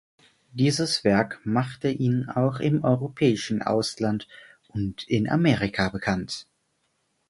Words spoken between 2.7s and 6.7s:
europäischen Ausland und in Amerika bekannt.